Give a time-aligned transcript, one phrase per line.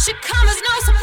[0.00, 0.99] She comes no surprise.